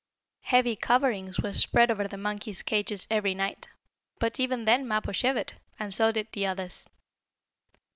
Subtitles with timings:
[0.41, 3.67] Heavy coverings were spread over the monkeys' cages every night,
[4.17, 6.89] but even then Mappo shivered, and so did the others.